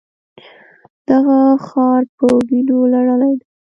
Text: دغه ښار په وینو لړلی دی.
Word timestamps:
دغه 1.09 1.37
ښار 1.67 2.01
په 2.17 2.25
وینو 2.47 2.77
لړلی 2.93 3.33
دی. 3.39 3.45